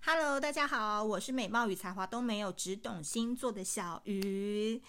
[0.00, 4.80] Hello，大家好，我是美貌与才华都没有，只懂星座的小鱼。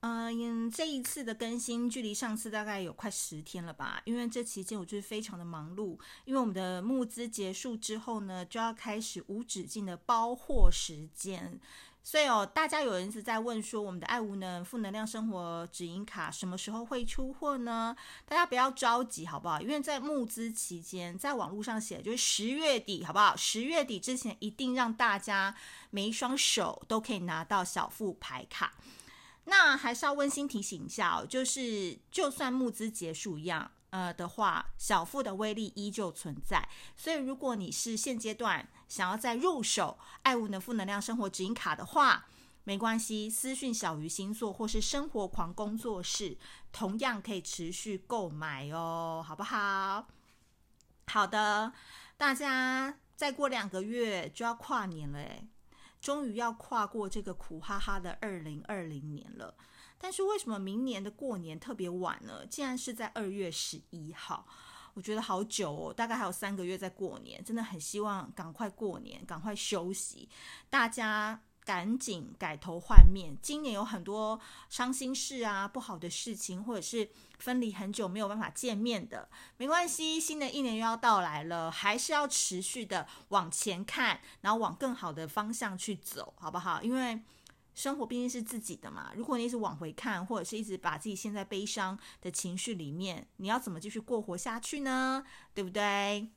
[0.00, 4.02] 嗯，这一次的更新距离上次大概有快十天了吧？
[4.04, 11.60] 因为这期间我就是非常的忙碌，因为我们的募资结束之后呢，就要开始无止境的包货时间。
[12.04, 17.96] 所以哦，大家有人一直在问说，我们的爱无能负能量生活指引卡什么时候会出货呢？
[18.26, 19.60] 大家不要着急，好不好？
[19.60, 23.36] 因为在募资期间，在网络上写就是十月底，好不好？
[23.36, 25.54] 十月底之前一定让大家
[25.90, 28.74] 每一双手都可以拿到小副牌卡。
[29.44, 33.70] 那还是要温馨提醒一下哦，就是就算募资结束一样。
[33.92, 36.66] 呃的话，小富的威力依旧存在。
[36.96, 42.26] 所以，如果你是现阶段想要再入手爱无能负能量生活指引卡的话，
[42.64, 46.38] 没关系，私讯小鱼星座或是生活狂工作室，
[46.72, 50.06] 同样可以持续购买哦，好不好？
[51.06, 51.72] 好的，
[52.16, 55.20] 大家再过两个月就要跨年了，
[56.00, 59.54] 终于要跨过这个苦哈哈的二零二零年了。
[60.02, 62.44] 但是为什么明年的过年特别晚呢？
[62.44, 64.44] 竟然是在二月十一号，
[64.94, 70.28] 我觉得好久哦，大概还有三个月在过年，真的很希望赶快过年，赶快休息，
[70.68, 73.36] 大家赶紧改头换面。
[73.40, 77.08] 今年有很多伤心事啊，不好的事情，或者是
[77.38, 86.82] 分离很久没有办法见面的，没关系，新的一年又要到来了，还是要持续的往前看，然后往更好的方向去走，好不好？
[86.82, 87.22] 因为
[87.74, 95.24] 生活毕竟是自己的嘛，如果你一直往回看，或者是一直把自己陷在悲伤的情绪里面，你要怎么继续过活下去呢？
[95.54, 96.28] 对不对？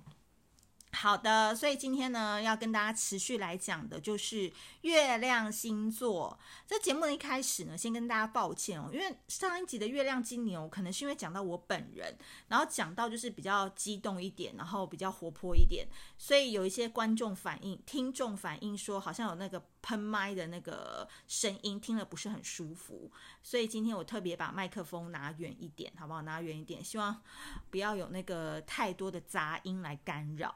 [0.96, 4.52] 好的，所以今天呢，要跟大家持续来讲的就是
[4.82, 6.40] 月亮星座。
[6.66, 15.86] 这节目的一开始呢，先跟大家抱歉哦，因为上一集的月亮金牛，可能是因为讲到我本人，然后讲到就是比较激动一点，然后比较活泼一点，
[16.18, 23.12] 所以有一些观众反映、听众反映说，好像有那个喷麦的那个声音，听了不是很舒服。
[23.44, 26.22] 所以今天我特别把麦克风拿远一点，好不好？
[26.22, 27.22] 拿远一点，希望
[27.69, 30.56] 不要有那个太多的杂音来干扰。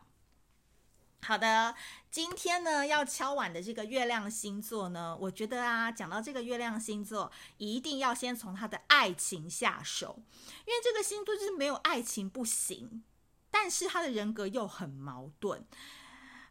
[1.22, 1.76] 好的，
[2.10, 10.18] 今天呢要敲碗的这个月亮星座呢，我觉得啊，讲到这个月亮星座，一定要先从他的爱情下手，
[10.66, 13.04] 因为这个星座就是没有爱情不行，
[13.52, 15.64] 但是他的人格又很矛盾。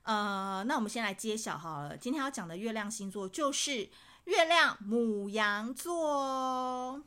[0.03, 3.91] 呃，那我们先来揭晓好了，今天要讲的月亮星座就是
[4.25, 7.03] 月亮母羊座。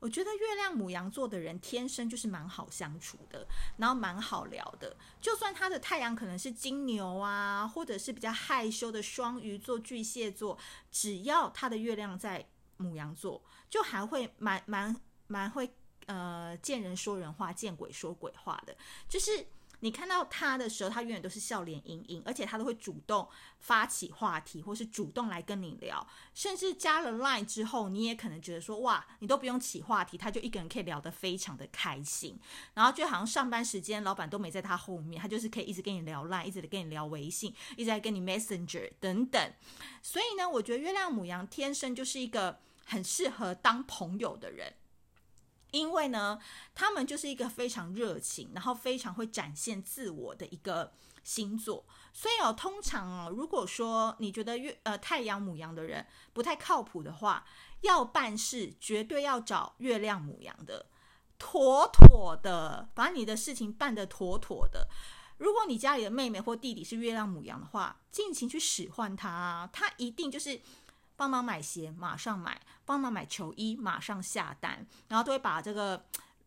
[0.00, 3.46] 我觉得月亮母羊座的人天生就是蛮好相处的，
[3.76, 4.96] 然后蛮好聊的。
[5.20, 10.58] 就算他的太阳可能是金牛啊，或者是比较害羞的双鱼座、巨蟹座，
[10.90, 14.96] 只要他的月亮在母羊座，就还会蛮蛮
[15.28, 15.70] 蛮会
[16.06, 18.76] 呃见人说人话，见鬼说鬼话的，
[19.08, 19.46] 就是。
[19.80, 26.06] 你看到他的时候，他永远都是笑脸盈盈，而且他都会主动发起话题，或是主动来跟你聊。
[26.34, 32.38] 甚至加了 Line 之后，你也可能觉得说，哇，你都不用起话题，他就一个人可以聊得非常的开心。
[32.74, 39.52] 然后就好像上班时间，老板都没在他后面，他就是可以一直跟你聊 Line，一直跟你聊微信，一直在跟你 Messenger 等等。
[40.02, 44.74] 所以呢，我觉得月亮母羊天生就是一个很适合当朋友的人。
[45.72, 46.38] 因为呢，
[46.74, 50.92] 他们就是一个非常热情，然后非常会展现自我的一个
[51.22, 51.86] 星座。
[52.12, 57.44] 所以哦，通常哦，如果说你觉得月呃太阳母羊的人不太靠谱的话，
[57.82, 60.86] 要办事绝对要找月亮母羊的，
[61.38, 64.88] 妥妥的把你的事情办得妥妥的。
[65.38, 70.60] 如果你家里的妹妹或弟弟是月亮母羊的话，尽情去使唤他啊，他一定就是。
[71.20, 72.54] 帮忙买鞋，马上买；
[72.86, 74.86] 帮忙买球衣，马上下单。
[75.06, 76.02] 然后都会把这个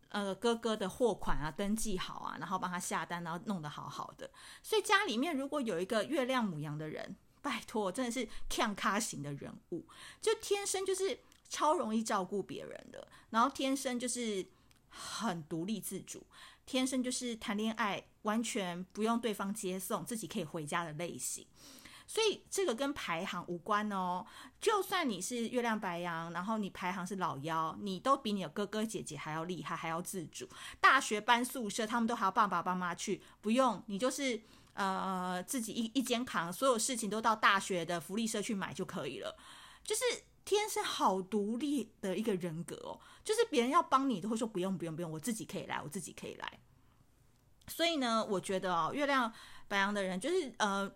[0.09, 4.31] 呃哥哥的货款啊登记好啊，然后帮他下单，然后弄得好好的。
[4.63, 9.85] 所以家里面如果有一个月亮母羊的人，拜托，真的是看咖型的人物，
[10.19, 14.43] 就天生就是超容易照顾别人的，然后天生就是
[14.89, 16.25] 很独立自主，
[16.65, 21.45] 天生就是谈恋爱完全不用对方接送，自己可以回家的类型。
[22.13, 24.23] 所以这个跟排行无关哦。
[24.61, 30.47] 就算你是月亮白羊，然后你排行是老幺，你都比你的哥哥姐姐还要厉害，还要自主。
[30.79, 34.39] 大学搬宿舍，他们都还要爸爸妈妈去，不用你就是
[34.75, 39.35] 呃自己一一肩扛，所有事情都到大学的福利社去买就可以了。
[39.83, 40.03] 就是
[40.45, 42.99] 天生好独立的一个人格哦。
[43.23, 46.59] 就是别人要帮你，都会说不用不用不用，我自己可以来，我自己可以来。
[47.67, 49.33] 所以呢，我觉得哦，月亮
[49.67, 50.93] 白羊的人就是呃。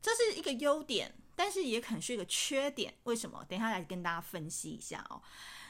[0.00, 2.94] 这是一个优点，但是也可能是一个缺点。
[3.04, 3.44] 为什么？
[3.48, 5.20] 等一下来跟大家分析一下哦。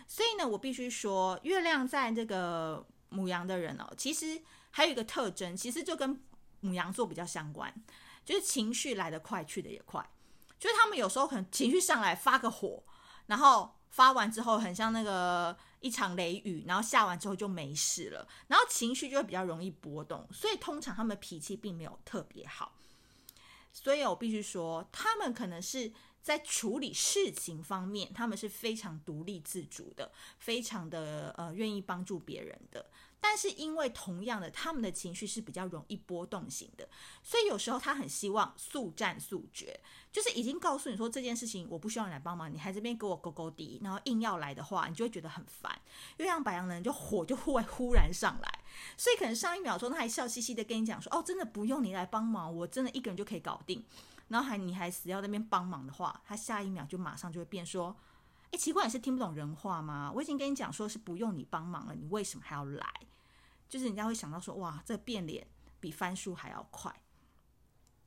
[0.06, 4.40] 所以呢，我必须说，月亮在这个母羊的人哦，其实
[4.70, 6.22] 还有一个特征，其实就跟
[6.60, 7.72] 母羊座比较相关，
[8.24, 10.08] 就是情绪来得快，去得也快。
[10.58, 12.82] 就是他们有时候可能情绪上来发个火，
[13.26, 22.72] 然后发完之后很像那个一场雷雨，然后下完之后就没事了，然后情绪就会比较容易波动，所以通常他们脾气并没有特别好。
[23.72, 25.92] 所以我必须说，他们可能是
[26.28, 32.84] 在处理事情方面，他们是非常独立自主的，非常的呃愿意帮助别人的。
[33.18, 36.86] 但是因为同样的，他们的情绪是比较容易波动型的，
[37.22, 39.80] 所以有时候他很希望速战速决，
[40.12, 45.80] 就是已经告诉你说这件事情我不需要你来帮忙，你还这边给我勾勾滴，然后硬要来的话，你就会觉得很烦。
[46.18, 48.60] 月亮白羊的人就火就忽 忽然上来，
[48.98, 53.82] 所以可能上一秒钟他还笑嘻嘻的跟你讲说：“哦，真的不用你来帮忙，我真的一个人就可以搞定。”
[54.28, 57.96] 然后还你还死要那边帮忙的话，他下一秒就马上就会变说
[58.52, 60.12] ：“哎，奇怪，你是听不懂人话吗？
[60.14, 62.86] 我已经跟你讲说是不用你帮忙了，你为什么还要来？”
[63.68, 65.46] 就是人家会想到说，哇，这变脸
[65.80, 66.94] 比翻书还要快。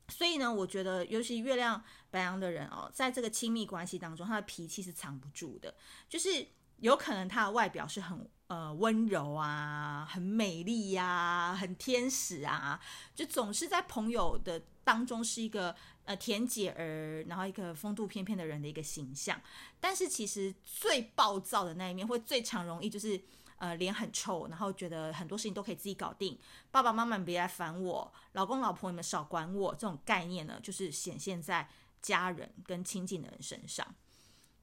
[0.08, 5.74] 所以呢，我觉得尤其月亮白羊的人哦，在这个亲密关系当中，他的脾气是藏不住的。
[6.08, 6.46] 就是
[6.78, 12.78] 有可能他的外表是很呃温柔啊，很美丽呀、很天使啊，
[13.14, 19.40] 就总是在朋友的当中是一个呃甜姐儿，然后一个风度翩翩的人的一个形象。
[19.80, 23.18] 但是其实最暴躁的那一面，会最常容易就是。
[23.62, 26.36] 呃，脸很臭，然后觉得很多事情都可以自己搞定。
[26.72, 29.72] 爸爸妈妈别来烦我，老公老婆你们少管我。
[29.72, 31.68] 这种概念呢，就是显现在
[32.00, 33.86] 家人跟亲近的人身上。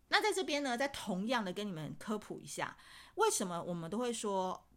[0.10, 2.78] 那在这边呢，再同样的跟你们科普一下，
[3.16, 4.68] 为什么我们都会说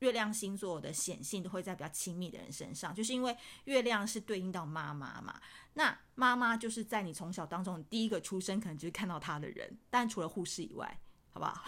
[0.00, 5.40] 月亮星座的显性都会在比较亲密的人身上，就是因为月亮是对应到妈妈嘛。
[5.74, 11.00] 那妈妈就是在你从小当中第一个出生，可能就是看到她的人，但除了护士以外，
[11.30, 11.64] 好不好？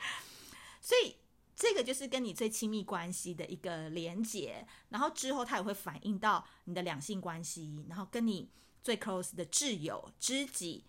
[0.80, 1.16] 所以。
[1.58, 8.50] 这个就是跟你最亲密关系的一个连结，然后之后它也会反映到你的两性关系，然后跟你
[8.82, 10.84] 最 close 的挚友、知己、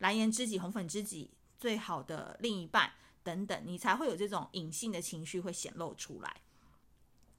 [0.00, 2.92] 蓝颜知己、红粉知己、最好的另一半
[3.22, 6.36] 等等，你才会有这种隐性的情绪会显露出来。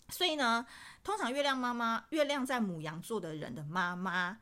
[0.09, 0.65] 所以呢，
[1.03, 4.39] 通常月亮妈妈、月亮在母羊座的人的妈妈，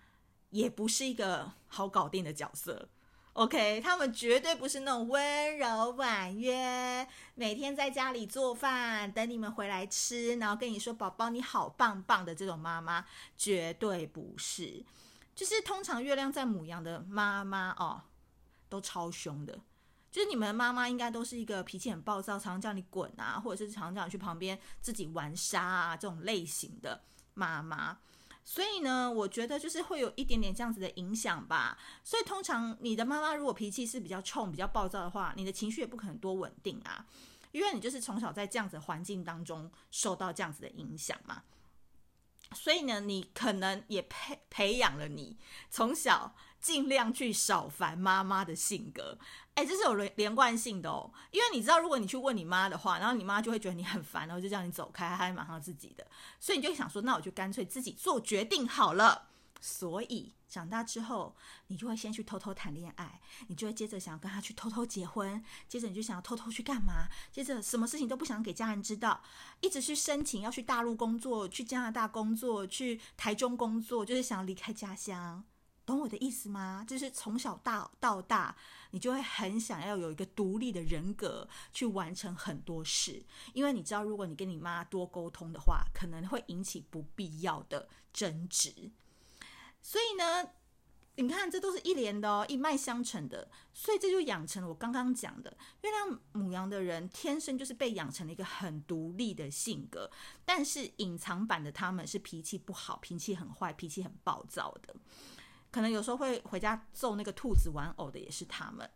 [0.49, 2.89] 也不是一个好搞定的角色。
[3.33, 13.05] OK，他们绝对不是那种温柔婉约，每天在家里做饭等你们回来吃，然后跟你说“宝宝你好棒棒”的这种妈妈，
[13.37, 14.83] 绝对不是。
[15.35, 18.01] 就是通常月亮在母羊的妈妈哦，
[18.69, 19.59] 都超凶的。
[20.11, 27.99] 就是你们妈妈应该都是一个脾气很暴躁，常常叫你滚啊，或者是常常叫你去旁边自己玩沙啊这种类型的妈妈。
[28.43, 31.77] 所以呢，我觉得就是会有一点点这样子的影响吧。
[32.03, 37.05] 所以通常你的妈妈如果脾气是比较冲、比较暴躁的话，你的情绪也不可能多稳定啊，
[37.51, 41.43] 因为你就是从小在这样子环境当中受到这样子的影响嘛。
[42.53, 45.37] 所以呢，你可能也培培养了你
[45.69, 49.17] 从小尽量去少烦妈妈的性格。
[49.55, 56.07] 哎，这是有连连贯性的哦，因为你知道，如果你去问你妈的话，然后你妈就会觉得你很烦，然后就叫你走开，她还马上自己的，
[56.39, 59.27] 所以你就想说，那我就干脆自己做决定好了。
[59.61, 61.35] 所以长大之后，
[61.67, 69.21] 你就会先去偷偷谈恋爱，你就会接着想要跟他去偷偷结婚，接着你就想要偷偷去干嘛，接着什么事情都不想给家人知道，
[69.61, 75.43] 一直去申请要去大陆工作，去加拿大工作，去台中工作，就是想要离开家乡。
[75.85, 76.85] 懂我的意思吗？
[76.87, 78.55] 就是从小到到大，
[78.91, 88.91] 你就会很想要有一个独立的人格去完成很多事，因为你知道，如果你跟你妈多沟通的话，可能会引起不必要的争执。
[89.81, 90.51] 所以呢，
[91.15, 93.49] 你看，这都是一连的哦，一脉相承的。
[93.73, 100.09] 所以这就养成了我刚刚讲的，月亮母羊的人天生就是被养成了一个很独立的性格，
[100.45, 104.95] 但是隐藏版的他们是脾气不好，脾气很坏，脾气很暴躁的。
[105.71, 108.89] 可能有时候会回家揍那个兔子玩偶的也是他们，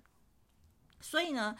[0.99, 1.55] 所以呢，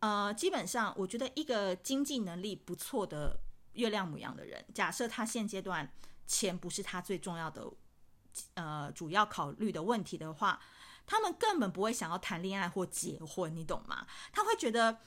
[0.00, 3.40] 呃，基本上我觉得一个经济能力不错的
[3.74, 5.92] 月亮母羊的人，假设他现阶段
[6.26, 7.70] 钱不是他最重要的，
[8.54, 10.60] 呃，主要考虑的问题的话，
[11.06, 14.06] 他们根本不会想要谈恋爱或结婚，你懂吗？
[14.32, 14.98] 他会觉得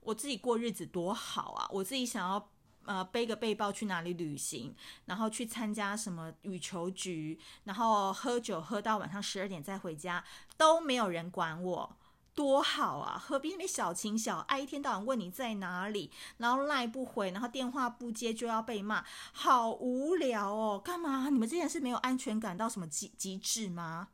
[0.00, 2.48] 我自己过日子多好啊，我自己想要。
[2.84, 4.74] 呃，背个背包去哪里旅行，
[5.04, 10.24] 然后去参加什么羽球局，然后喝酒喝到晚上十二点再回家，
[10.56, 11.96] 都没有人管我，
[12.34, 13.18] 多好啊！
[13.18, 20.78] 何必那么小情小爱，一天到晚问你在哪里，然后赖不回，然后电话不接就要被骂，好无聊哦！
[20.78, 21.28] 干嘛？
[21.28, 24.08] 你们之前是没有安全感到什么极极致吗？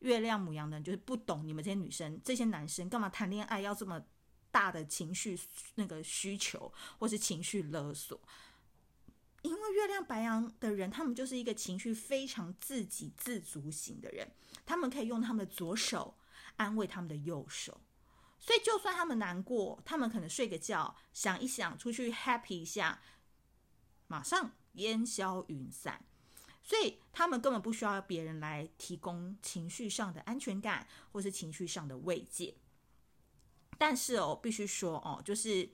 [0.00, 4.00] 月亮母羊的人就是不懂你们这些女生、这些男生干嘛谈恋爱要这么。
[4.50, 5.38] 大的情绪
[5.74, 8.18] 那个需求，或是情绪勒索，
[9.42, 14.26] 因为月亮白羊的人，他们就是一个情绪非常自给自足型的人，
[14.64, 16.14] 他们可以用他们的左手
[16.58, 17.80] 安慰他们的右手，
[18.38, 23.00] 所以就算他们难过，他们可能睡个觉，想一想出去 happy 一下，
[24.06, 26.04] 马上烟消云散，
[26.62, 32.54] 所以他们根本不需要别人来提供情绪上的安全感或是情绪上的慰藉。
[33.78, 35.70] 但是哦，必须说哦，就是。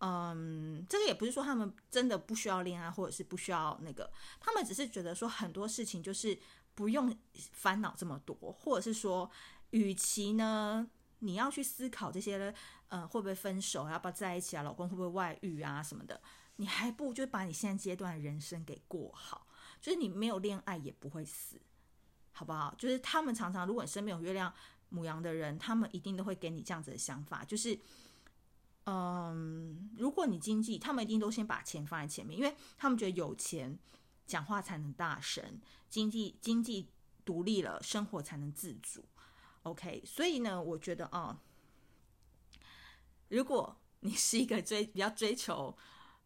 [0.00, 6.38] 嗯，这个也不是说他们真的不需要恋爱，或者是不需要那个，他们只是觉得说很多事情就是
[6.74, 9.30] 不用烦恼这么多，或者是说，
[9.70, 10.88] 与其呢
[11.20, 12.54] 你要去思考这些，
[12.88, 16.20] 呃，会不会分手，要不要在一起啊，老公会不会外遇啊什么的，
[16.56, 19.46] 你还不如就把你现在阶段的人生给过好，
[19.80, 21.60] 就是你没有恋爱也不会死，
[22.32, 22.74] 好不好？
[22.78, 24.52] 就是他们常常，如果你身边有月亮
[24.88, 27.78] 母羊的人，他们一定都会给你这样子的想法，就是。
[28.88, 33.76] 嗯，如果你经济，他们一定都先把钱放在前面，因为他们觉得有钱，
[34.28, 36.88] 讲话才能大声，经济经济
[37.24, 39.04] 独立了，生活才能自主。
[39.66, 41.40] OK，所以呢，我觉得啊、
[43.28, 45.76] 如果你是一个追比较追求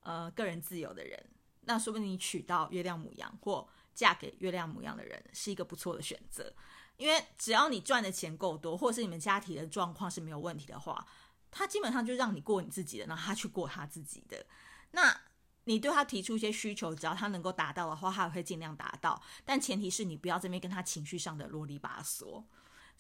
[0.01, 1.31] 呃个人自由的人，
[1.63, 6.55] 那说不定你娶到月亮母羊或嫁给月亮母羊的人是一个不错的选择，
[6.99, 11.07] 因为只要你赚的钱够多，或者是你们家庭的状况是没有问题的话。
[11.51, 14.47] 他基本上就让你过你自己的，然后他去过他自己的。
[14.93, 15.21] 那
[15.65, 19.21] 你对他提出一些需求，只要他能够达到的话，他也会尽量达到。
[19.45, 22.45] 但前提是你不要这边跟他情绪上的啰里吧嗦。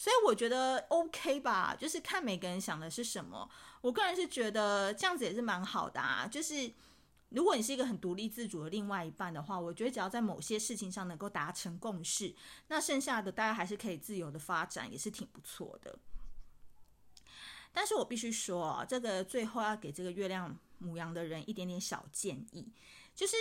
[0.00, 3.46] 所以我觉得 OK 吧，就是看每个人想的是什么。
[3.82, 6.26] 我个人是觉得这样子也是蛮好的啊。
[6.26, 6.72] 就是
[7.28, 12.34] 如果你是一个很独立自主的另外一半的话，我觉得只要在某些事情上能够达成共识，
[12.68, 15.98] 那剩下的大家还是可以自由的发展，也是挺不错的。
[17.70, 22.72] 但是我必须说，这个最后要给这个月亮母羊的人一点点小建议，
[23.14, 23.36] 就是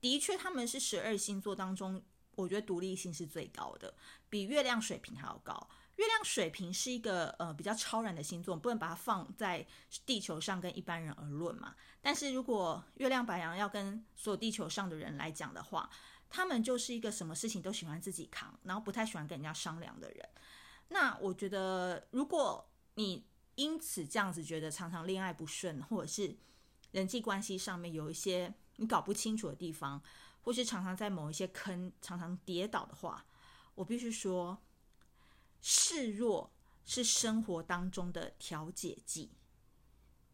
[0.00, 2.02] 的确他们是十二星座当中，
[2.34, 3.94] 我觉得独立性是最高的，
[4.28, 5.68] 比月亮水平还要高。
[6.00, 9.66] 月亮水瓶是一个呃比较超然的星座，不能把它放在
[10.06, 11.74] 地球上跟一般人而论嘛。
[12.00, 15.90] 但是如果月亮白羊要跟所有地球上的人来讲的话，
[16.30, 20.26] 他们就是一个什么事情都喜欢自己扛，然后不太喜欢跟人家商量的人。
[20.88, 23.26] 那我觉得如果你
[23.56, 26.34] 因此，这样子觉得常常恋爱不顺，或者是
[26.92, 30.02] 人际关系上面有一些你搞不清楚的地方，
[30.40, 33.26] 或是常常在某一些坑常常跌倒的话，
[33.74, 34.58] 我必须说，
[35.60, 36.50] 示弱
[36.84, 39.30] 是生活当中的调解剂，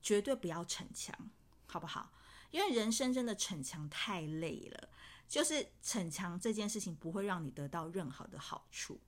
[0.00, 1.30] 绝对不要逞强，
[1.66, 2.12] 好不好？
[2.50, 4.88] 因为人生真的逞强太累了，
[5.28, 9.00] 就是逞强这件事情不会让你得到任何的好处。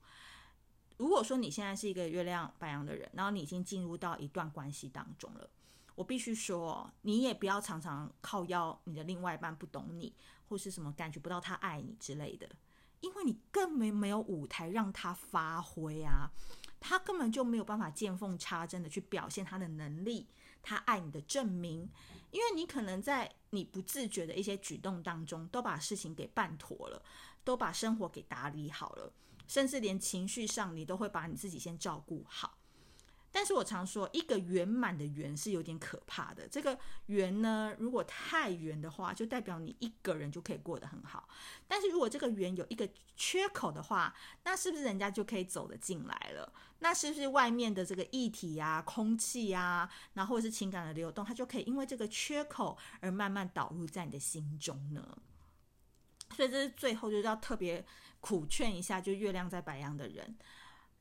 [0.97, 5.49] 如果说你现在是一个月亮白羊的人，然后你已经进入到一段关系当中了，
[5.95, 10.13] 我必须说，你也不要常常靠要你的另外一半不懂你，
[10.49, 12.49] 或是什么感觉不到他爱你之类的，
[13.01, 16.29] 因为你根本没有舞台让他发挥啊，
[16.79, 20.27] 他根本就没有办法见缝插针的去表现他的能力，
[20.61, 21.89] 他爱你的证明，
[22.31, 27.01] 因为你可能在你不自觉的一些举动当中，都把事情给办妥了，
[27.43, 29.11] 都把生活给打理好了。
[29.47, 32.58] 甚至连情绪上，你都会把你自己先照顾好。
[33.31, 36.47] 但是我常说，一个圆满的圆是有点可怕的。
[36.47, 41.29] 这个圆呢，如果太圆的话，就代表你一个人就可以过得很好。
[41.67, 46.51] 但是如果这个圆有一个缺口的话，那是不是人家就可以走得进来了？
[46.79, 55.17] 那是不是外面的这个液体呀、空气呀，然后或者是情感的流动，它就可以因为这个缺口而慢慢导入在你的心中呢？
[56.35, 57.85] 所以这是最后就是要特别
[58.19, 60.37] 苦劝一下，就月亮在白羊的人，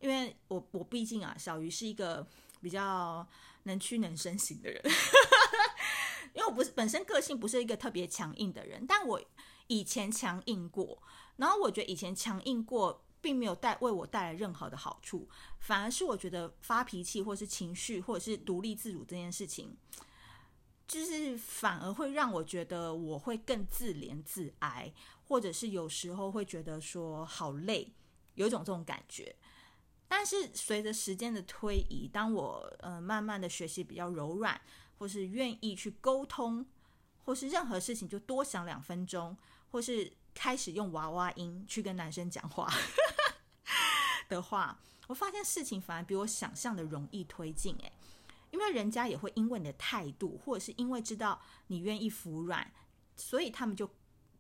[0.01, 2.27] 因为我我毕竟啊，小鱼是一个
[2.61, 3.27] 比较
[3.65, 4.83] 能屈能伸型的人，
[6.35, 9.21] 因为我不是本身个性不是一个特别强硬的人，但我
[9.67, 11.03] 以前强硬过，
[11.37, 15.29] 然后我觉得以前强硬过并没有带为我带来任何的好处，
[15.59, 19.77] 反而是我觉得发脾气或是情绪或者是独立自主这件事情。
[20.87, 24.91] 就是反而会让我觉得我会更自怜自哀，
[25.27, 27.93] 或者是有时候会觉得说好累，
[28.37, 29.37] 有一种这种感觉。
[30.09, 34.61] 但是随着时间的推移，当我呃慢慢的学习比较柔软，
[34.99, 36.67] 或是愿意去沟通，
[37.25, 39.37] 或是任何事情就多想两分钟，
[39.71, 42.69] 或是开始用娃娃音去跟男生讲话
[44.29, 47.93] 的话，我发现事情反而比我想象的容易推进诶。
[48.51, 52.73] 因为人家也会因为你的态度，或者是因为知道你愿意服软，
[53.15, 53.87] 所以他们就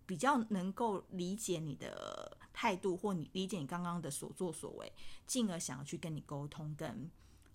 [0.08, 4.90] 比较能够理解你的态度，或你理解你刚刚的所作所为，
[5.26, 7.10] 进而想要去跟你沟通跟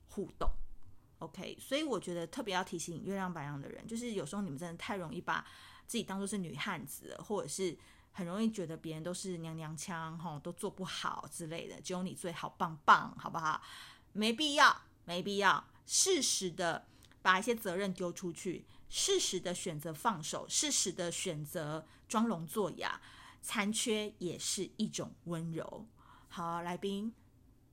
[0.08, 0.48] 互动。
[1.18, 5.44] OK，所以我觉得特别要提醒月亮白羊的人，就是有时候你们真的太容易把
[5.88, 7.76] 自己当做是女汉子了，或者是
[8.12, 13.60] 很容易觉得别人都是娘娘腔，吼，都做不好之类的，只有你最好棒棒，好不好？
[14.12, 16.86] 没必要，没必要，适时的
[17.24, 23.02] 把一些责任丢出去，适时的选择放手，适时的选择装聋作哑，
[23.42, 25.88] 残缺也是一种温柔。
[26.28, 27.12] 好，来宾。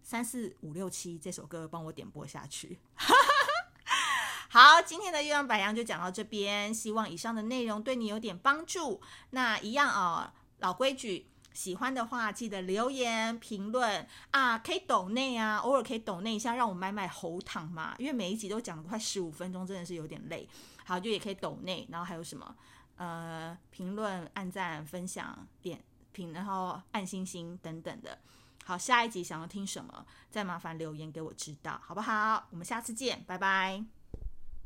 [0.02, 2.78] 三四五六七这首歌帮我点播下去。
[4.48, 9.02] 好，今天的月亮白羊就讲到这边，希望以上的内容对你有点帮助。
[9.32, 17.94] 那一样哦，老规矩，喜欢的话记得留言评论啊，可以抖内啊，偶尔可以抖内一下，让我买买喉糖嘛。
[17.98, 20.48] 因为每一集都讲了快十五分钟，真的是有点累。
[20.86, 22.56] 好，就也可以抖内，然后还有什么？
[23.00, 28.18] 呃，评论、按赞、分享、点评，然后按星星等等的。
[28.62, 32.46] 好，下一集想要听什么，再麻烦留言给我知道，好不好？
[32.50, 33.99] 我们下次见，拜拜。